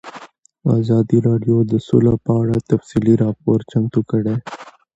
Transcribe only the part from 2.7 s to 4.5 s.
تفصیلي راپور چمتو کړی.